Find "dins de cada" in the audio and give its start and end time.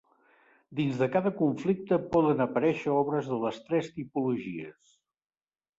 0.79-1.33